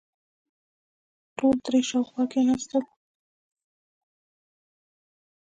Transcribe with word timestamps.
ټول 1.37 1.55
ترې 1.65 1.79
شاوخوا 1.89 2.23
کېناستل. 2.31 2.83